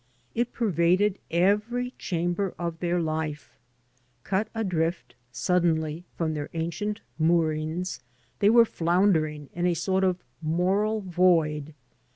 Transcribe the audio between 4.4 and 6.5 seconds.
adrift suddenly from their